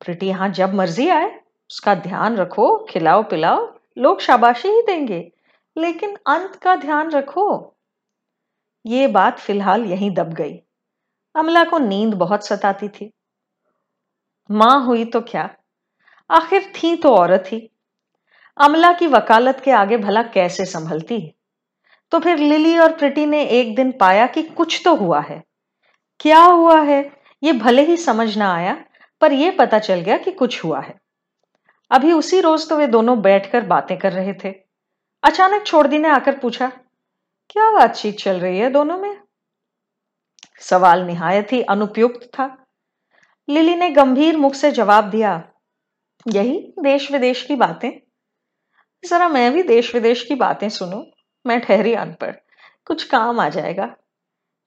[0.06, 5.32] प्रीति यहाँ जब मर्ज़ी आए, उसका ध्यान रखो, खिलाओ पिलाओ, लोग शाबाशी ही देंगे,
[5.78, 7.76] लेकिन अंत का ध्यान रखो।
[8.86, 10.62] ये बात फ़िलहाल यहीं दब गई।
[11.36, 13.14] अमला को नींद बहुत सताती थी।
[14.52, 15.56] माँ हुई तो क्या?
[16.32, 17.72] आखिर थी तो औरत ही।
[18.58, 21.35] अमला की वकालत के आगे भला कैसे संभलती?
[22.16, 25.42] तो फिर लिली और प्रिटी ने एक दिन पाया कि कुछ तो हुआ है।
[26.20, 27.00] क्या हुआ है?
[27.44, 28.76] ये भले ही समझ ना आया,
[29.22, 30.94] पर यह पता चल गया कि कुछ हुआ है।
[31.92, 34.54] अभी उसी रोज तो वे दोनों बैठकर बातें कर रहे थे।
[35.24, 36.68] अचानक छोड़दी ने आकर पूछा,
[37.50, 39.18] क्या बातचीत चल रही है दोनों में?
[40.60, 42.46] सवाल निहायत ही अनुपयुक्त था।
[43.50, 45.34] लिली ने गंभीर मुख से जवाब दिया,
[46.26, 47.92] यही देश विदेश की बातें।
[49.04, 51.04] जरा मैं भी देश विदेश की बातें सुनूं।
[51.46, 52.32] मैं ठहरी अनपढ़
[52.86, 53.86] कुछ काम आ जाएगा।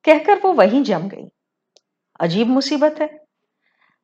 [0.04, 1.28] कहकर वो वहीं जम गई।
[2.20, 3.06] अजीब मुसीबत है।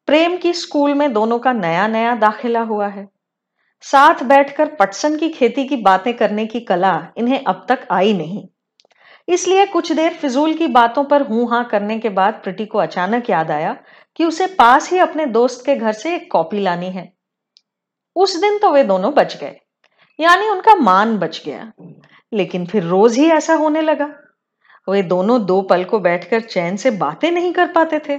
[0.09, 3.09] प्रेम की स्कूल में दोनों का नया नया दाखिला हुआ है।
[3.81, 8.47] साथ बैठकर पटसन की खेती की बातें करने की कला इन्हें अब तक आई नहीं।
[9.29, 13.31] इसलिए कुछ देर फिजूल की बातों पर हूँ हाँ करने के बाद प्रीति को अचानक
[13.31, 13.77] याद आया
[14.17, 17.13] कि उसे पास ही अपने दोस्त के घर से एक कॉपी लानी है।
[18.17, 19.61] उस दिन तो वे दोनों बच गए।
[20.21, 21.73] यानी उनका मान बच गया।
[22.35, 24.09] लेकिन फिर रोज ही ऐसा होने लगा।
[24.89, 28.17] वे दोनों दो पल को बैठकर चैन से बातें नहीं कर पाते थे।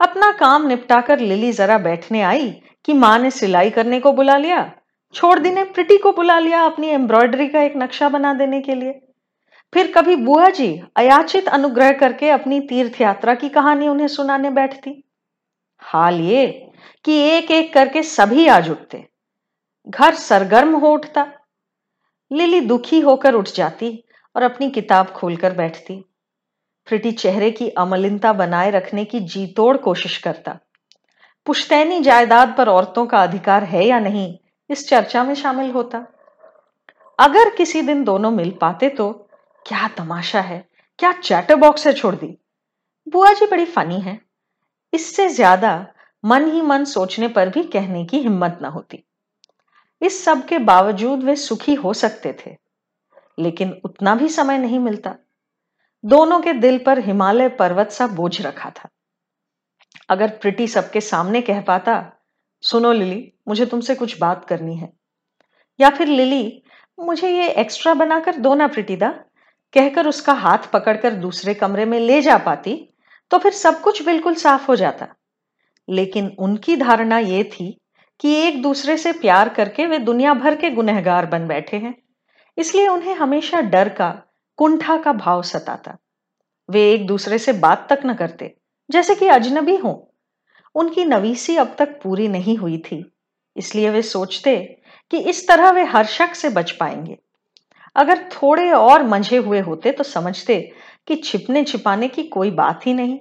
[0.00, 2.48] अपना काम निपटाकर लिली जरा बैठने आई
[2.84, 4.70] कि माँ ने सिलाई करने को बुला लिया,
[5.14, 8.74] छोड़ दी ने प्रिटी को बुला लिया अपनी एम्ब्रॉयडरी का एक नक्शा बना देने के
[8.74, 9.00] लिए।
[9.72, 15.02] फिर कभी बुआ जी अयाचित अनुग्रह करके अपनी तीर्थ यात्रा की कहानी उन्हें सुनाने बैठती।
[15.82, 16.46] हाल ये
[17.04, 19.04] कि एक एक करके सभी आज उठते।
[19.86, 21.26] घर सरगर्म हो उठता।
[22.32, 23.92] लिली दुखी होकर उठ जाती
[24.36, 25.94] और अपनी किताब खोलकर बैठती।
[26.88, 30.58] प्रिटी चेहरे की अमलिनता बनाए रखने की जीतोड़ कोशिश करता।
[31.46, 34.34] पुश्तैनी जायदाद पर औरतों का अधिकार है या नहीं,
[34.70, 36.06] इस चर्चा में शामिल होता।
[37.18, 39.10] अगर किसी दिन दोनों मिल पाते तो
[39.66, 40.64] क्या तमाशा है,
[40.98, 42.36] क्या चैटर बॉक्स है छोड़ दी।
[43.06, 44.20] बुआ जी बड़ी फनी है।
[44.92, 45.74] इससे ज़्यादा
[46.24, 49.04] मन ही मन सोचने पर भी कहने की हिम्मत ना होती।
[50.02, 52.56] इस सब के बावजूद वे सुखी हो सकते थे।
[53.38, 55.14] लेकिन उतना भी समय नहीं मिलता।
[56.04, 58.88] दोनों के दिल पर हिमालय पर्वत सा बोझ रखा था।
[60.10, 62.12] अगर प्रिटी सबके सामने कह पाता,
[62.62, 64.92] सुनो लिली, मुझे तुमसे कुछ बात करनी है।
[65.80, 66.62] या फिर, लिली,
[67.00, 69.08] मुझे ये एक्स्ट्रा बनाकर दो ना प्रिटीदा
[69.72, 72.88] कहकर उसका हाथ पकड़कर दूसरे कमरे में ले जा पाती
[73.30, 75.08] तो फिर सब कुछ बिल्कुल साफ़ हो जाता।
[75.90, 77.78] लेकिन उनकी धारणा यह थी
[78.22, 81.94] कि एक दूसरे से प्यार करके वे दुनिया भर के गुनहगार बन बैठे हैं।
[82.58, 84.22] इसलिए उन्हें हमेशा डर का,
[84.56, 85.96] कुंठा का भाव सताता।
[86.70, 88.56] वे एक दूसरे से बात तक न करते,
[88.90, 89.96] जैसे कि अजनबी हों।
[90.74, 93.12] उनकी नवीसी अब तक पूरी नहीं हुई थी।
[93.56, 97.18] इसलिए वे सोचते कि इस तरह वे हर शक से बच पाएँगे।
[97.96, 100.72] अगर थोड़े और मंझे हुए होते तो समझते
[101.06, 103.18] कि छिपने छिपाने की कोई बात ही नहीं।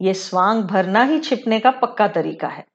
[0.00, 2.66] ये स्वांग भरना ही छिपने का पक्का तरीका है।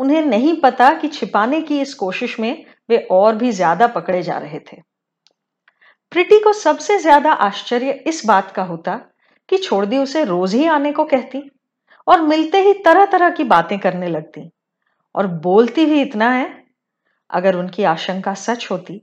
[0.00, 4.38] उन्हें नहीं पता कि छिपाने की इस कोशिश में वे और भी ज़्यादा पकड़े जा
[4.38, 4.76] रहे थे।
[6.12, 8.96] प्रीति को सबसे ज़्यादा आश्चर्य इस बात का होता
[9.48, 11.42] कि छोड़ दी उसे रोज ही आने को कहती
[12.06, 14.50] और मिलते ही तरह तरह की बातें करने लगती
[15.14, 16.48] और बोलती भी इतना है,
[17.30, 19.00] अगर उनकी आशंका सच होती,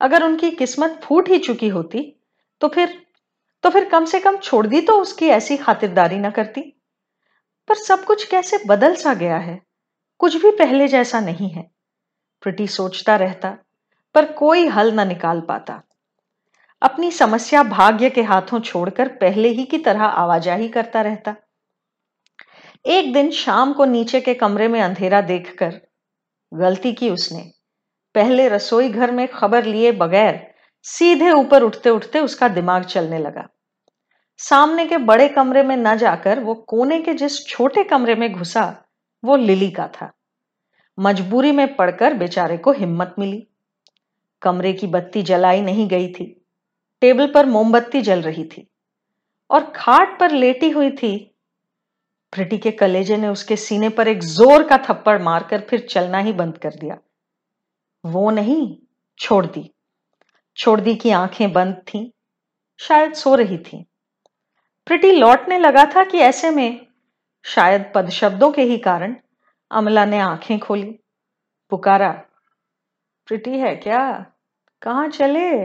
[0.00, 2.00] अगर उनकी किस्मत फूट ही चुकी होती
[2.60, 3.00] तो फिर
[3.64, 6.60] तो फिर कम से कम छोड़ दी तो उसकी ऐसी खातिरदारी ना करती।
[7.68, 9.60] पर सब कुछ कैसे बदल सा गया है?
[10.22, 11.70] कुछ भी पहले जैसा नहीं है।
[12.42, 13.58] प्रिटी सोचता रहता,
[14.14, 15.82] पर कोई हल न निकाल पाता।
[16.82, 21.34] अपनी समस्या भाग्य के हाथों छोड़कर पहले ही की तरह आवाजाही करता रहता।
[22.86, 25.80] एक दिन शाम को नीचे के कमरे में अंधेरा देखकर,
[26.54, 27.52] गलती की उसने।
[28.14, 33.48] पहले रसोई घर में खबर लिए बगैर सीधे ऊपर उठते उठते उसका दिमाग चलने लगा।
[34.36, 38.84] सामने के बड़े कमरे में न जाकर वो कोने के जिस छोटे कमरे में घुसा
[39.24, 40.12] वो लिली का था।
[40.98, 43.46] मजबूरी में पड़कर बेचारे को हिम्मत मिली।
[44.42, 46.46] कमरे की बत्ती जलाई नहीं गई थी।
[47.00, 48.66] टेबल पर मोमबत्ती जल रही थी
[49.50, 51.34] और खाट पर लेटी हुई थी।
[52.32, 56.32] प्रिटी के कलेजे ने उसके सीने पर एक ज़ोर का थप्पड़ मारकर फिर चलना ही
[56.32, 56.98] बंद कर दिया।
[58.04, 58.76] वो नहीं,
[59.18, 59.70] छोड़ दी।
[60.56, 62.10] छोड़ दी की आँखें बंद थीं।
[62.78, 63.86] शायद सो रही थी।
[64.86, 66.86] प्रिटी लौटने लगा था कि ऐसे में
[67.44, 69.16] शायद पद शब्दों के ही कारण
[69.70, 70.98] अमला ने आँखें खोली।
[71.70, 72.10] पुकारा
[73.28, 74.26] प्रिटी है क्या?
[74.82, 75.64] कहाँ चले?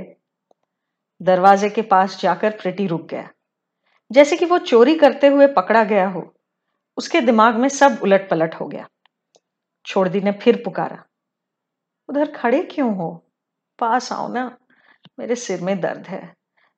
[1.21, 3.29] दरवाजे के पास जाकर प्रिटी रुक गया।
[4.11, 6.33] जैसे कि वो चोरी करते हुए पकड़ा गया हो,
[6.97, 8.87] उसके दिमाग में सब उलट पलट हो गया।
[9.85, 11.03] छोड़दी ने फिर पुकारा,
[12.09, 13.09] उधर खड़े क्यों हो?
[13.79, 14.57] पास आओ ना,
[15.19, 16.35] मेरे सिर में दर्द है,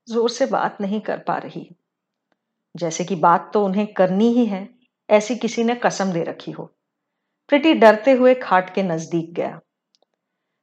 [0.08, 1.70] ज़ोर से बात नहीं कर पा रही।
[2.76, 4.79] जैसे कि बात तो उन्हें करनी ही है
[5.10, 6.64] ऐसी किसी ने कसम दे रखी हो।
[7.50, 9.60] प्रिटी डरते हुए खाट के नज़दीक गया।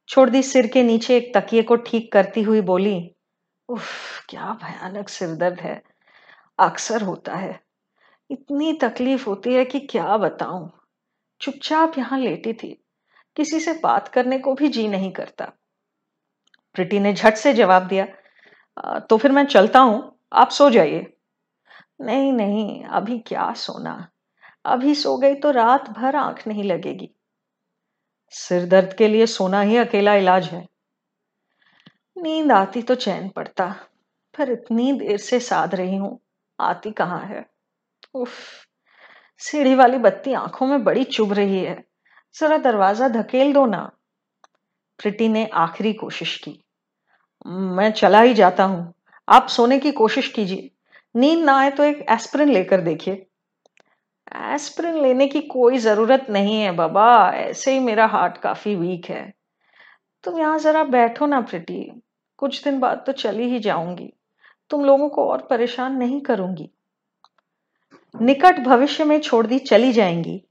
[0.09, 3.11] छोड़ दी सिर के नीचे, एक तकिए को ठीक करती हुई बोली,
[3.69, 5.83] उफ, क्या भयानक सिरदर्द है।
[6.59, 7.61] अक्सर होता है।
[8.31, 10.71] इतनी तकलीफ़ होती है कि क्या बताऊँ।
[11.41, 12.71] चुपचाप यहाँ लेटी थी।
[13.37, 15.53] किसी से बात करने को भी जी नहीं करता।
[16.77, 18.07] प्रिटी ने झट से जवाब दिया
[19.01, 21.13] तो फिर मैं चलता हूँ। आप सो जाइए।
[22.01, 23.97] नहीं नहीं, अभी क्या सोना।
[24.67, 27.09] अभी सो गई तो रात भर आँख नहीं लगेगी।
[28.35, 30.67] सिर दर्द के लिए सोना ही अकेला इलाज है।
[32.17, 33.67] नींद आती तो चैन पड़ता,
[34.35, 36.19] पर इतनी देर से साध रही हूँ,
[36.59, 37.45] आती कहाँ है?
[38.15, 38.31] उफ,
[39.41, 41.83] सीढ़ी वाली बत्ती आँखों में बड़ी चुभ रही है।
[42.35, 43.81] जरा दरवाज़ा धकेल दो ना।
[44.99, 46.59] प्रिटी ने आखिरी कोशिश की।
[47.47, 48.93] मैं चला ही जाता हूँ।
[49.29, 50.71] आप सोने की कोशिश कीजिए।
[51.15, 53.27] नींद ना आए तो एक एस्प्रिन लेकर देखिए।
[54.35, 59.33] एस्प्रिन लेने की कोई ज़रूरत नहीं है बाबा, ऐसे ही मेरा हार्ट काफ़ी वीक है।
[60.25, 62.03] तुम यहाँ जरा बैठो ना प्रिटी
[62.39, 64.13] कुछ दिन बाद तो चली ही जाऊँगी।
[64.71, 66.69] तुम लोगों को और परेशान नहीं करूँगी।
[68.15, 70.43] निकट भविष्य में छोड़ दी चली जाएँगी।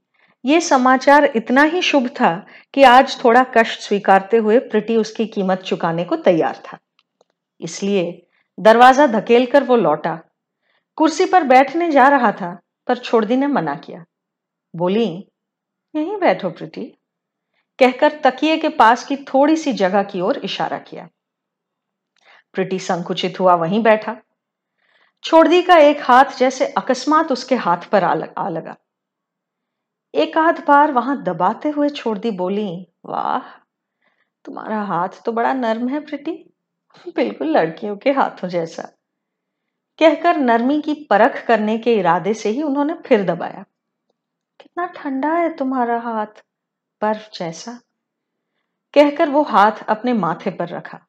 [0.44, 2.34] ये समाचार इतना ही शुभ था
[2.74, 6.78] कि आज थोड़ा कष्ट स्वीकारते हुए प्रिटी उसकी कीमत चुकाने को तैयार था।
[7.60, 8.26] इसलिए
[8.58, 10.18] दरवाज़ा धकेलकर वो लौटा।
[10.98, 14.04] कुर्सी पर बैठने जा रहा था। पर छोड़दी ने मना किया।
[14.76, 15.28] बोली
[15.96, 16.98] यहीं बैठो प्रीति।
[17.78, 21.08] कहकर तकिए के पास की थोड़ी सी जगह की ओर इशारा किया।
[22.52, 24.16] प्रीति संकुचित हुआ वहीं बैठा।
[25.22, 28.76] छोड़दी का एक हाथ जैसे अकस्मात उसके हाथ पर आ, लगा।
[30.14, 33.58] एक आध बार वहाँ दबाते हुए छोड़दी बोली वाह
[34.44, 36.52] तुम्हारा हाथ तो बड़ा नर्म है प्रीति।
[37.16, 38.92] बिल्कुल लड़कियों के हाथों जैसा।
[39.98, 43.64] कहकर नरमी की परख करने के इरादे से ही उन्होंने फिर दबाया।
[44.60, 46.42] कितना ठंडा है तुम्हारा हाथ,
[47.02, 47.80] बर्फ़ जैसा।
[48.94, 51.00] कहकर वो हाथ अपने माथे पर रखा।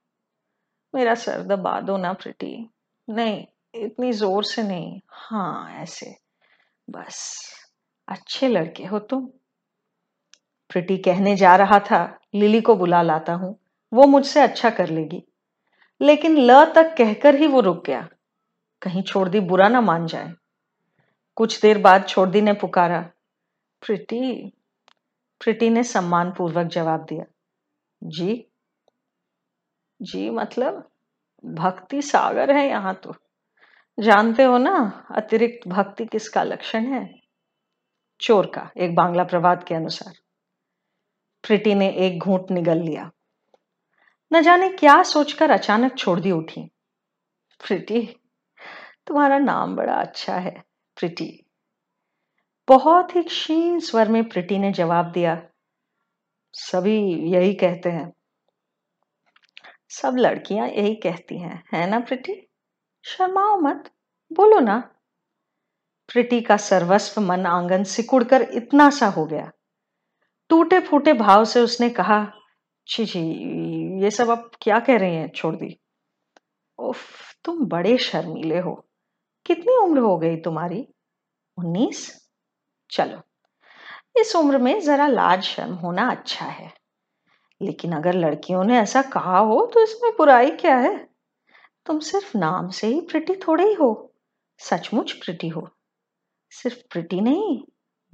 [0.93, 2.69] मेरा सर दबा दो ना प्रिटी
[3.08, 3.45] नहीं,
[3.76, 6.15] इतनी ज़ोर से नहीं। हाँ ऐसे।
[6.89, 7.19] बस,
[8.08, 9.30] अच्छे लड़के हो तुम।
[10.69, 13.56] प्रिटी कहने जा रहा था, लिली को बुला लाता हूँ।
[13.91, 15.23] वो मुझसे अच्छा कर लेगी।
[16.02, 18.08] लेकिन ल तक कहकर ही वो रुक गया।
[18.82, 20.34] कहीं छोड़ दी, बुरा ना मान जाए।
[21.36, 23.02] कुछ देर बाद छोड़ दी ने पुकारा।
[23.82, 24.54] प्रिटी
[25.40, 27.24] प्रिटी ने सम्मान पूर्वक जवाब दिया।
[28.04, 28.48] जी?
[30.02, 30.90] जी मतलब
[31.46, 33.16] भक्ति सागर है यहाँ तो।
[34.00, 37.22] जानते हो ना, अतिरिक्त भक्ति किसका लक्षण है?
[38.22, 40.13] चोर का, एक बांग्ला प्रवाद के अनुसार।
[41.48, 43.12] प्रिटी ने एक घूंट निगल लिया।
[44.34, 46.72] न जाने क्या सोचकर अचानक छोड़ दी उठी।
[47.68, 48.16] प्रिटी
[49.08, 50.63] तुम्हारा नाम बड़ा अच्छा है
[50.96, 51.43] प्रिटी
[52.67, 55.48] बहुत ही क्षीण स्वर में प्रिटी ने जवाब दिया।
[56.54, 56.98] सभी
[57.32, 58.13] यही कहते हैं।
[59.89, 62.50] सब लड़कियाँ यही कहती हैं, है ना प्रिटी
[63.04, 63.91] शर्माओ मत,
[64.34, 64.78] बोलो ना।
[66.08, 69.52] प्रिटी का सर्वस्व मन आँगन सिकुड़कर इतना सा हो गया।
[70.50, 72.34] टूटे फूटे भाव से उसने कहा,
[72.88, 73.20] छी छी,
[74.04, 75.30] ये सब आप क्या कह रही हैं?
[75.30, 75.80] छोड़ दी।
[76.80, 77.00] उफ,
[77.43, 78.87] तुम बड़े शर्मीले हो।
[79.48, 80.88] कितनी उम्र हो गई तुम्हारी?
[81.58, 82.30] उन्नीस?
[82.92, 83.22] चलो।
[84.22, 86.74] इस उम्र में जरा लाज शर्म होना अच्छा है।
[87.62, 91.10] लेकिन अगर लड़कियों ने ऐसा कहा हो तो इसमें बुराई क्या है?
[91.86, 94.14] तुम सिर्फ़ नाम से ही प्रिटी थोड़े ही हो।
[94.58, 95.70] सचमुच प्रिटी हो।
[96.52, 97.64] सिर्फ़ प्रिटी नहीं,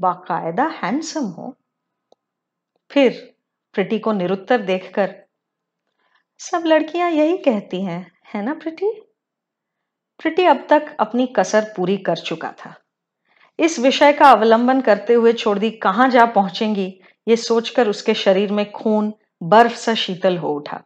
[0.02, 1.58] बाकायदा हैंडसम हो।
[2.92, 3.36] फिर
[3.74, 5.26] प्रिटी को निरुत्तर देखकर,
[6.40, 9.03] सब लड़कियाँ यही कहती हैं, है ना प्रिटी?
[10.20, 12.76] प्रिटी अब तक अपनी कसर पूरी कर चुका था।
[13.60, 18.72] इस विषय का अवलंबन करते हुए छोड़ कहाँ जा पहुंचेंगी, ये सोचकर उसके शरीर में
[18.72, 20.84] खून बर्फ़ सा शीतल हो उठा।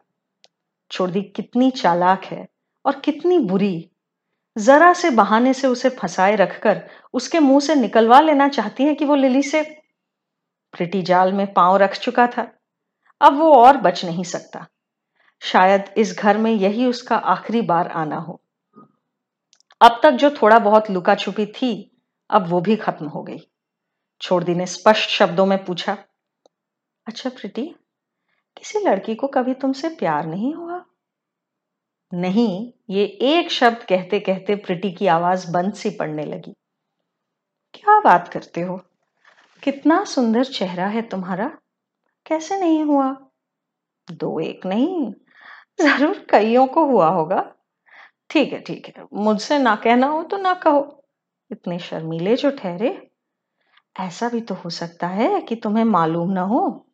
[0.90, 2.48] छोड़ कितनी चालाक है
[2.86, 3.90] और कितनी बुरी।
[4.58, 9.04] जरा से बहाने से उसे फंसाए रखकर उसके मुँह से निकलवा लेना चाहती है कि
[9.04, 9.62] वो लिली से?
[10.72, 12.52] प्रिटी जाल में पाँव रख चुका था।
[13.20, 14.66] अब वो और बच नहीं सकता।
[15.40, 18.42] शायद इस घर में यही उसका आखिरी बार आना हो।
[19.80, 23.38] अब तक जो थोड़ा बहुत लुका छुपी थी, अब वो भी खत्म हो गई।
[24.20, 25.96] छोड़दी ने स्पष्ट शब्दों में पूछा
[27.06, 27.74] अच्छा प्रीति,
[28.56, 30.84] किसी लड़की को कभी तुमसे प्यार नहीं हुआ?
[32.14, 36.54] नहीं, ये एक शब्द कहते कहते प्रीति की आवाज़ बंद सी पड़ने लगी।
[37.74, 38.76] क्या बात करते हो?
[39.62, 41.58] कितना सुंदर चेहरा है तुम्हारा।
[42.26, 43.16] कैसे नहीं हुआ?
[44.10, 45.12] दो एक नहीं,
[45.80, 47.54] ज़रूर कईयों को हुआ होगा।
[48.30, 51.04] ठीक है ठीक है। मुझसे ना कहना हो तो ना कहो।
[51.52, 53.10] इतने शर्मीले जो ठहरे।
[54.00, 56.86] ऐसा भी तो हो सकता है कि तुम्हें मालूम ना हो।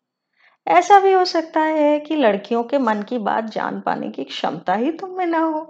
[0.68, 4.75] ऐसा भी हो सकता है कि लड़कियों के मन की बात जान पाने की क्षमता
[4.75, 5.61] ही तुम में ना हो।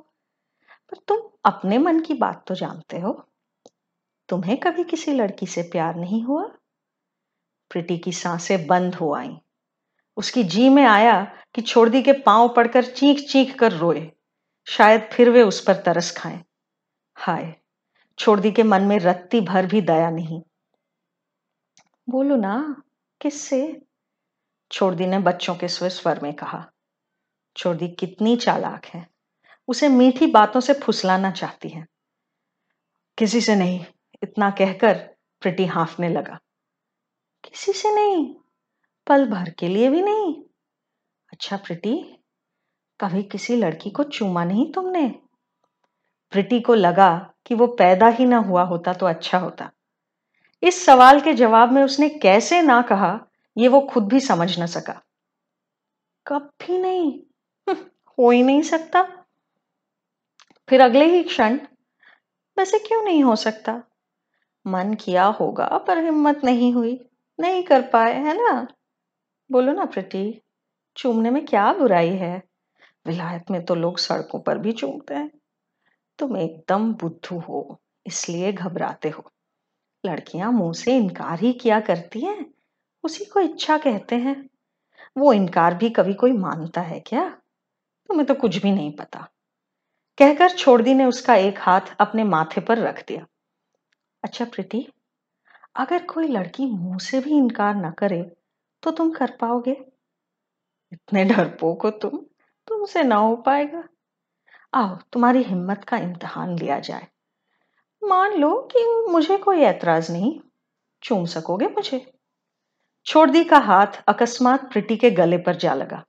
[0.91, 3.27] पर तुम अपने मन की बात तो जानते हो।
[4.29, 6.45] तुम्हें कभी किसी लड़की से प्यार नहीं हुआ?
[7.71, 9.37] प्रीति की साँसें बंद हो आई।
[10.17, 14.11] उसकी जी में आया कि छोड़ दी के पाँव पड़कर चीख चीख कर रोए।
[14.67, 16.45] शायद फिर वे उस पर तरस खाएँ।
[17.17, 17.57] हाय,
[18.19, 20.43] छोड़दी के मन में रत्ती भर भी दया नहीं।
[22.09, 22.83] बोलो ना,
[23.21, 23.83] किससे?
[24.73, 26.71] छोड़दी ने बच्चों के स्वर स्वर में कहा।
[27.57, 29.11] छोड़दी कितनी चालाक है।
[29.69, 31.87] उसे मीठी बातों से फुसलाना चाहती है।
[33.19, 33.87] किसी से नहीं,
[34.23, 36.39] इतना कहकर प्रिटी हाफने लगा।
[37.45, 38.35] किसी से नहीं,
[39.07, 40.43] पल भर के लिए भी नहीं।
[41.33, 42.24] अच्छा प्रिटी
[43.05, 45.09] कभी किसी लड़की को चूमा नहीं तुमने?
[46.31, 49.71] प्रिटी को लगा कि वो पैदा ही ना हुआ होता तो अच्छा होता।
[50.63, 53.27] इस सवाल के जवाब में उसने कैसे ना कहा
[53.59, 55.03] ये वो खुद भी समझ ना सका।
[56.27, 57.21] कभी नहीं।
[57.69, 57.85] हम्म,
[58.19, 59.25] हो ही नहीं सकता।
[60.69, 61.61] फिर अगले ही क्षण
[62.59, 63.83] वैसे क्यों नहीं हो सकता?
[64.67, 67.09] मन किया होगा पर हिम्मत नहीं हुई।
[67.41, 68.67] नहीं कर पाए है ना?
[69.53, 70.43] बोलो ना प्रिटी
[70.97, 72.54] चूमने में क्या बुराई है?
[73.07, 75.31] विलायत में तो लोग सड़कों पर भी चूमते हैं।
[76.19, 79.31] तुम एकदम बुद्धू हो, इसलिए घबराते हो।
[80.05, 82.47] लड़कियाँ मुँह से इनकार ही किया करती हैं,
[83.05, 84.37] उसी को इच्छा कहते हैं।
[85.17, 87.29] वो इनकार भी कभी कोई मानता है क्या?
[88.11, 89.29] तुम्हें तो कुछ भी नहीं पता।
[90.19, 93.27] कहकर छोड़दी ने उसका एक हाथ अपने माथे पर रख दिया।
[94.25, 94.87] अच्छा प्रीति,
[95.77, 98.23] अगर कोई लड़की मुँह से भी इनकार ना करे
[98.83, 99.77] तो तुम कर पाओगे?
[100.93, 102.19] इतने डरपोक हो तुम।
[102.69, 103.85] तुमसे ना हो पाएगा।
[104.75, 107.07] आओ, तुम्हारी हिम्मत का इम्तहान लिया जाए।
[108.05, 110.41] मान लो कि मुझे कोई ऐतराज नहीं।
[111.03, 112.13] चूम सकोगे मुझे।
[113.07, 116.05] छोड़दी का हाथ अकस्मात प्रिटी के गले पर जा लगा।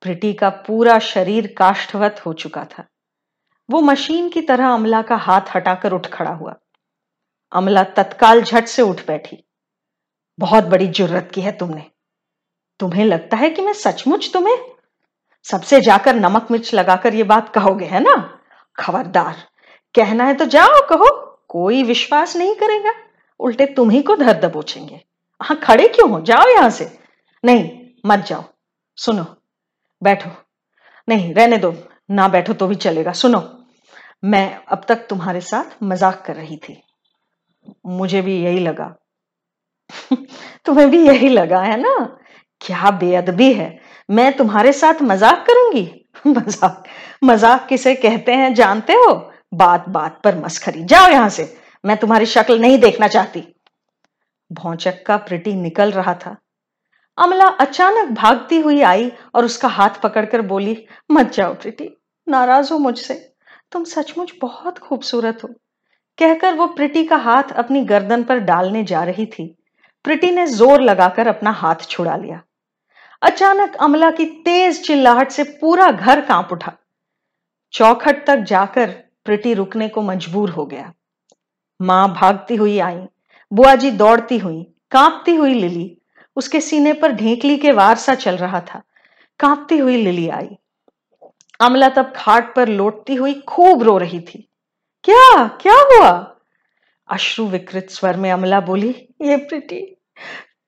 [0.00, 2.84] प्रिटी का पूरा शरीर काष्ठवत हो चुका था।
[3.70, 6.54] वो मशीन की तरह अमला का हाथ हटाकर उठ खड़ा हुआ।
[7.52, 9.44] अमला तत्काल झट से उठ बैठी।
[10.38, 11.90] बहुत बड़ी जुर्रत की है तुमने।
[12.80, 14.72] तुम्हें लगता है कि मैं सचमुच तुम्हें
[15.44, 18.38] सबसे जाकर नमक मिर्च लगाकर ये बात कहोगे, है ना?
[18.76, 19.36] खबरदार।
[19.94, 22.92] कहना है तो जाओ, कहो। कोई विश्वास नहीं करेगा।
[23.40, 25.00] उल्टे तुम ही को धर दबोचेंगे।
[25.42, 26.20] हाँ खड़े क्यों हो?
[26.20, 26.98] जाओ यहाँ से।
[27.44, 28.44] नहीं, मत जाओ।
[28.96, 29.26] सुनो।
[30.02, 30.30] बैठो।
[31.08, 31.74] नहीं, रहने दो।
[32.10, 33.58] ना बैठो तो भी चलेगा। सुनो।
[34.24, 36.82] मैं अब तक तुम्हारे साथ मज़ाक कर रही थी।
[37.86, 38.96] मुझे भी यही लगा।
[40.64, 42.18] तुम्हें भी यही लगा, है ना?
[42.60, 46.06] क्या बेअदबी है। मैं तुम्हारे साथ मज़ाक करूँगी?
[46.26, 46.84] मज़ाक।
[47.24, 49.32] मज़ाक किसे कहते हैं, जानते हो?
[49.54, 53.54] बात बात पर मस्खरी जाओ यहाँ से। मैं तुम्हारी शक्ल नहीं देखना चाहती।
[54.52, 56.36] भौचक का प्रिटी निकल रहा था।
[57.18, 61.98] अमला अचानक भागती हुई आई और उसका हाथ पकड़कर बोली, मत जाओ प्रिटी
[62.28, 63.34] नाराज़ हो मुझसे।
[63.72, 65.48] तुम सचमुच बहुत खूबसूरत हो।
[66.18, 69.56] कहकर वो प्रिटी का हाथ अपनी गर्दन पर डालने जा रही थी।
[70.04, 72.42] प्रिटी ने ज़ोर लगाकर अपना हाथ छुड़ा लिया।
[73.22, 76.72] अचानक अमला की तेज चिल्लाहट से पूरा घर काँप उठा।
[77.72, 78.90] चौखट तक जाकर
[79.24, 80.92] प्रिटी रुकने को मजबूर हो गया।
[81.82, 83.00] माँ भागती हुई आई,
[83.52, 85.98] बुआ जी दौड़ती हुई, कांपती हुई लिली,
[86.36, 88.82] उसके सीने पर ढेंकली के वार सा चल रहा था।
[89.40, 90.56] कांपती हुई लिली आई।
[91.60, 94.48] अमला तब खाट पर लौटती हुई खूब रो रही थी।
[95.04, 95.46] क्या?
[95.46, 96.36] क्या हुआ?
[97.08, 99.96] अश्रु विकृत स्वर में अमला बोली, ये प्रीति,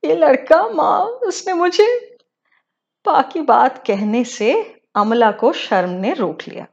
[0.05, 2.14] ये लड़का माँ, उसने मुझे
[3.07, 6.67] बाकी बात कहने से अमला को शर्म ने रोक लिया।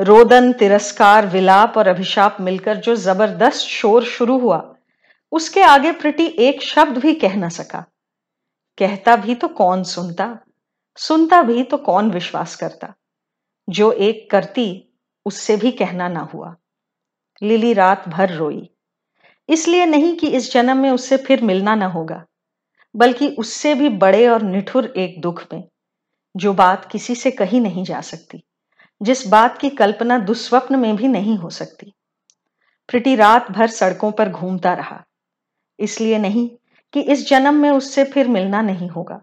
[0.00, 4.74] रोदन, तिरस्कार, विलाप और अभिशाप मिलकर जो ज़बरदस्त शोर शुरू हुआ,
[5.32, 7.84] उसके आगे प्रिटी एक शब्द भी कह ना सका।
[8.78, 10.38] कहता भी तो कौन सुनता?
[10.96, 12.94] सुनता भी तो कौन विश्वास करता?
[13.68, 14.94] जो एक करती,
[15.26, 16.56] उससे भी कहना ना हुआ।
[17.42, 18.70] लिली रात भर रोई।
[19.48, 22.24] इसलिए नहीं कि इस जन्म में उससे फिर मिलना ना होगा।
[22.94, 25.64] बल्कि उससे भी बड़े और निठुर एक दुख में,
[26.36, 28.42] जो बात किसी से कही नहीं जा सकती,
[29.02, 31.92] जिस बात की कल्पना दुस्वप्न में भी नहीं हो सकती।
[32.88, 35.04] प्रिटी रात भर सड़कों पर घूमता रहा,
[35.78, 36.48] इसलिए नहीं
[36.92, 39.20] कि इस जन्म में उससे फिर मिलना नहीं होगा।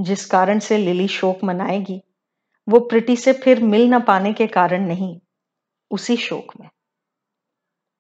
[0.00, 2.00] जिस कारण से लिली शोक मनाएगी,
[2.68, 5.18] वो प्रिटी से फिर मिल न पाने के कारण नहीं,
[5.90, 6.68] उसी शोक में।